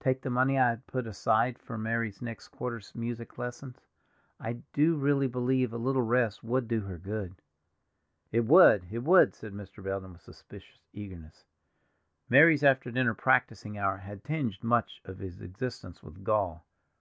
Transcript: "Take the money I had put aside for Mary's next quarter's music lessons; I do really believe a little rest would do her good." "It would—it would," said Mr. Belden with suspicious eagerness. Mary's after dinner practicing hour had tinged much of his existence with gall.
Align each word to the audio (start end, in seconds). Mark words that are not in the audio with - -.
"Take 0.00 0.22
the 0.22 0.30
money 0.30 0.58
I 0.58 0.70
had 0.70 0.88
put 0.88 1.06
aside 1.06 1.56
for 1.56 1.78
Mary's 1.78 2.20
next 2.20 2.48
quarter's 2.48 2.92
music 2.92 3.38
lessons; 3.38 3.76
I 4.40 4.64
do 4.72 4.96
really 4.96 5.28
believe 5.28 5.72
a 5.72 5.76
little 5.78 6.02
rest 6.02 6.42
would 6.42 6.66
do 6.66 6.80
her 6.80 6.98
good." 6.98 7.36
"It 8.32 8.46
would—it 8.46 8.98
would," 9.04 9.32
said 9.32 9.52
Mr. 9.52 9.80
Belden 9.80 10.14
with 10.14 10.22
suspicious 10.22 10.80
eagerness. 10.92 11.44
Mary's 12.28 12.64
after 12.64 12.90
dinner 12.90 13.14
practicing 13.14 13.78
hour 13.78 13.98
had 13.98 14.24
tinged 14.24 14.58
much 14.64 15.00
of 15.04 15.18
his 15.20 15.40
existence 15.40 16.02
with 16.02 16.24
gall. 16.24 16.66